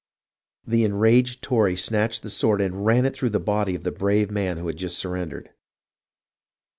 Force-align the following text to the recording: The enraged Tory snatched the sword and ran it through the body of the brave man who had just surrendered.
The 0.65 0.83
enraged 0.83 1.43
Tory 1.43 1.77
snatched 1.77 2.23
the 2.23 2.31
sword 2.31 2.59
and 2.59 2.87
ran 2.87 3.05
it 3.05 3.13
through 3.15 3.29
the 3.29 3.39
body 3.39 3.75
of 3.75 3.83
the 3.83 3.91
brave 3.91 4.31
man 4.31 4.57
who 4.57 4.65
had 4.65 4.77
just 4.77 4.97
surrendered. 4.97 5.51